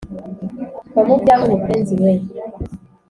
[0.93, 2.11] va mu byawe mupenzi we